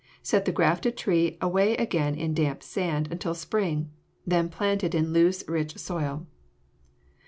[0.23, 3.91] Set the grafted tree away again in damp sand until spring,
[4.25, 6.25] then plant it in loose, rich soil.